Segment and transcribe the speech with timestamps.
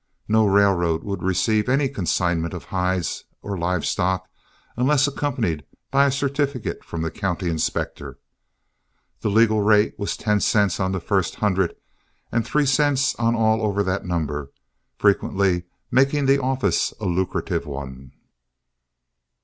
[0.27, 4.27] No railroad would receive any consignment of hides or live stock,
[4.75, 8.17] unless accompanied by a certificate from the county inspector.
[9.19, 11.75] The legal rate was ten cents on the first hundred,
[12.31, 14.49] and three cents on all over that number,
[14.97, 18.11] frequently making the office a lucrative one.